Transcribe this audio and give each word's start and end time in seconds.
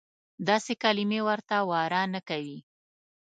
داسې 0.47 0.73
کلیمې 0.83 1.19
ورته 1.27 1.55
واره 1.69 2.01
نه 2.13 2.21
کوي. 2.29 2.57